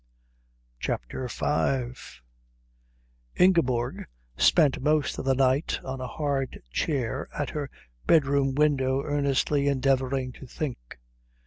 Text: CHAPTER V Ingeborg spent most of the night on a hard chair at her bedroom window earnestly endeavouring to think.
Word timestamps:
CHAPTER 0.79 1.27
V 1.27 2.21
Ingeborg 3.35 4.07
spent 4.35 4.81
most 4.81 5.19
of 5.19 5.25
the 5.25 5.35
night 5.35 5.79
on 5.85 6.01
a 6.01 6.07
hard 6.07 6.63
chair 6.71 7.29
at 7.37 7.51
her 7.51 7.69
bedroom 8.07 8.55
window 8.55 9.03
earnestly 9.03 9.67
endeavouring 9.67 10.31
to 10.31 10.47
think. 10.47 10.97